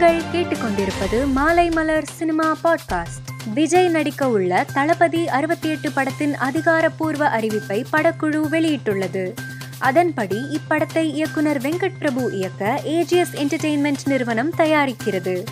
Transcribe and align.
நீங்கள் 0.00 0.30
கேட்டுக்கொண்டிருப்பது 0.32 1.32
மாலை 1.32 1.68
மலர் 1.68 2.04
சினிமா 2.04 2.56
பாட்காஸ்ட். 2.64 3.52
விஜய் 3.54 3.88
நடிக்க 3.88 4.28
உள்ள 4.28 4.66
தளபதி 4.74 5.28
அறுபத்தி 5.28 5.68
எட்டு 5.68 5.92
படத்தின் 5.92 6.36
அதிகாரப்பூர்வ 6.36 7.28
அறிவிப்பை 7.38 7.84
படக்குழு 7.92 8.42
வெளியிட்டுள்ளது. 8.50 9.34
அதன்படி 9.78 10.60
இப்படத்தை 10.60 11.02
இயக்குனர் 11.02 11.60
வெங்கட் 11.60 11.96
பிரபு 11.98 12.32
இயக்க 12.32 12.80
ஏஜிஎஸ் 12.84 13.34
என்டர்டெயின்மெண்ட் 13.34 13.96
நிறுவனம் 14.04 14.52
தயாரிக்கிறது. 14.52 15.44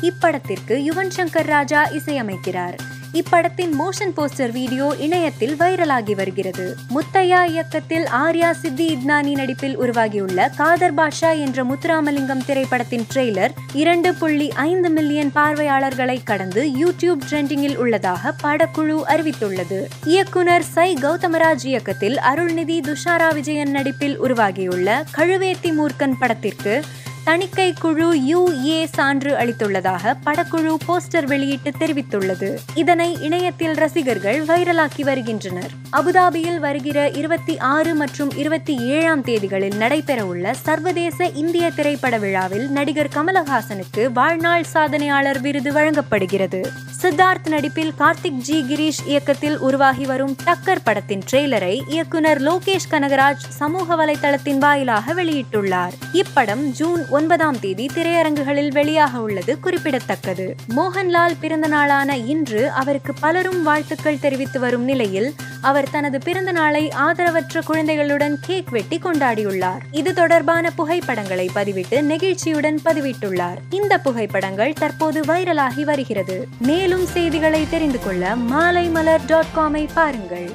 இப்படத்திற்கு 0.00 0.76
யுவன் 0.84 1.10
சங்கர் 1.16 1.46
ராஜா 1.46 1.88
இசையமைக்கிறார். 1.88 2.76
இப்படத்தின் 3.14 3.72
மோஷன் 3.78 4.12
போஸ்டர் 4.16 4.52
வீடியோ 4.52 4.94
இணையத்தில் 4.98 5.54
வைரலாகி 5.54 6.14
வருகிறது. 6.14 6.76
முத்தையா 6.94 7.44
இயக்கத்தில் 7.44 8.04
ஆர்யா 8.04 8.50
சித்தி 8.50 8.86
இத்னானி 8.94 9.34
நடிப்பில் 9.34 9.76
உருவாகியுள்ள 9.76 10.48
காதர் 10.56 10.94
பாட்ஷா 10.94 11.38
என்ற 11.38 11.64
முத்துராமலிங்கம் 11.64 12.44
திரைப்படத்தின் 12.46 13.06
ட்ரெய்லர் 13.14 13.50
இரண்டு 13.72 14.14
புள்ளி 14.14 14.50
ஐந்து 14.50 14.90
மில்லியன் 14.90 15.32
பார்வையாளர்களை 15.32 16.22
கடந்து 16.22 16.70
யூடியூப் 16.80 17.22
ட்ரெண்டிங்கில் 17.30 17.76
உள்ளதாக 17.76 18.34
படக்குழு 18.42 18.98
அறிவித்துள்ளது. 19.08 19.80
இயக்குனர் 20.04 20.62
சை 20.62 20.94
கௌதமராஜ் 20.94 21.64
இயக்கத்தில் 21.64 22.18
அருள்நிதி 22.18 22.80
துஷாரா 22.80 23.34
விஜயன் 23.34 23.70
நடிப்பில் 23.70 24.18
உருவாகியுள்ள 24.18 25.04
கழுவேத்தி 25.16 25.72
மூர்க்கன் 25.72 26.18
படத்திற்கு 26.18 26.84
தணிக்கை 27.24 27.72
குழு 27.72 28.14
யுஏ 28.14 28.84
சான்று 28.84 29.36
அளித்துள்ளதாக 29.36 30.14
படக்குழு 30.24 30.74
போஸ்டர் 30.88 31.24
வெளியிட்டு 31.24 31.72
தெரிவித்துள்ளது. 31.78 32.56
இதனை 32.74 33.16
இணையத்தில் 33.20 33.74
ரசிகர்கள் 33.74 34.44
வைரலாக்கி 34.44 35.02
வருகின்றனர். 35.02 35.70
அபுதாபியில் 35.92 36.58
வருகிற 36.58 37.08
இருபத்தி 37.08 37.58
ஆறு 37.58 37.94
மற்றும் 37.94 38.30
இருபத்தி 38.36 38.78
ஏழாம் 38.78 39.24
தேதிகளில் 39.24 39.74
நடைபெறவுள்ள 39.78 40.50
சர்வதேச 40.50 41.26
இந்திய 41.26 41.70
திரைப்பட 41.70 42.18
விழாவில் 42.18 42.70
நடிகர் 42.70 43.08
கமலஹாசனுக்கு 43.08 44.12
வாழ்நாள் 44.12 44.64
சாதனையாளர் 44.72 45.40
விருது 45.40 45.72
வழங்கப்படுகிறது. 45.72 46.70
சித்தார்த் 47.04 47.48
நடிப்பில் 47.48 47.92
கார்த்திக் 47.98 48.36
ஜி 48.36 48.64
கிரீஷ் 48.68 49.06
இயக்கத்தில் 49.06 49.58
உருவாகி 49.58 50.04
வரும் 50.04 50.36
டக்கர் 50.44 50.80
படத்தின் 50.84 51.22
ட்ரெய்லரை 51.32 51.80
இயக்குனர் 51.88 52.42
லோகேஷ் 52.42 52.86
கனகராஜ் 52.90 53.44
சமூக 53.48 53.96
வலைதளத்தின் 53.96 54.58
வாயிலாக 54.58 55.14
வெளியிட்டுள்ளார். 55.14 55.92
இப்படம் 56.12 56.62
ஜூன் 56.70 57.06
ஒன்பதாம் 57.10 57.60
தேதி 57.60 57.86
திரையரங்குகளில் 57.86 58.70
வெளியாக 58.70 59.14
உள்ளது 59.14 59.60
குறிப்பிடத்தக்கது. 59.60 60.54
மோகன்லால் 60.76 61.36
பிறந்த 61.40 61.66
நாளான 61.66 62.16
இன்று 62.16 62.70
அவருக்கு 62.70 63.14
பலரும் 63.20 63.62
வாழ்த்துக்கள் 63.62 64.20
தெரிவித்து 64.20 64.60
வரும் 64.60 64.84
நிலையில் 64.84 65.34
அவர் 65.64 65.90
தனது 65.90 66.18
பிறந்த 66.18 66.52
நாளை 66.52 66.92
ஆதரவற்ற 66.96 67.62
குழந்தைகளுடன் 67.64 68.38
கேக் 68.40 68.68
வெட்டி 68.70 68.98
கொண்டாடியுள்ளார். 68.98 69.82
இது 69.90 70.14
தொடர்பான 70.14 70.70
புகைப்படங்களை 70.70 71.50
பதிவிட்டு 71.54 72.00
நெகிழ்ச்சியுடன் 72.02 72.78
பதிவிட்டுள்ளார். 72.84 73.58
இந்த 73.70 73.98
புகைப்படங்கள் 73.98 74.72
தற்போது 74.72 75.20
வைரலாகி 75.20 75.82
வருகிறது. 75.82 76.48
மேலும் 76.58 77.06
செய்திகளை 77.06 77.66
தெரிந்து 77.70 77.98
கொள்ள 78.04 78.36
மாலை 78.36 78.88
மலர் 78.88 79.26
டாட் 79.26 79.52
காமை 79.56 79.88
பாருங்கள். 79.94 80.50